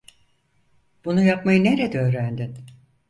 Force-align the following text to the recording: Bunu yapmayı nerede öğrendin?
Bunu 1.05 1.23
yapmayı 1.23 1.63
nerede 1.63 1.99
öğrendin? 1.99 2.55